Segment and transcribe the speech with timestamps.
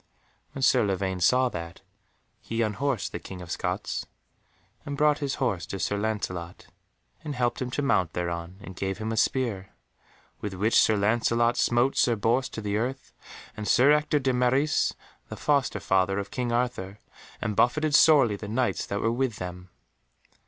[0.53, 1.81] When Sir Lavaine saw that,
[2.39, 4.07] he unhorsed the King of Scots,
[4.83, 6.65] and brought his horse to Sir Lancelot,
[7.23, 9.69] and helped him to mount thereon and gave him a spear,
[10.39, 13.13] with which Sir Lancelot smote Sir Bors to the earth
[13.55, 14.95] and Sir Ector de Maris,
[15.29, 16.97] the foster father of King Arthur,
[17.39, 19.69] and buffeted sorely the Knights that were with them.